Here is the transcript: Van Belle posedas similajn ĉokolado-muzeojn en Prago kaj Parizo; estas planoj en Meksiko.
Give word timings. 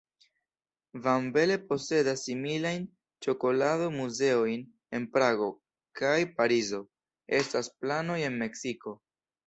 Van 1.03 1.27
Belle 1.35 1.57
posedas 1.73 2.23
similajn 2.29 2.87
ĉokolado-muzeojn 3.27 4.67
en 5.01 5.09
Prago 5.15 5.53
kaj 6.03 6.19
Parizo; 6.41 6.85
estas 7.43 7.75
planoj 7.83 8.23
en 8.31 8.45
Meksiko. 8.47 9.01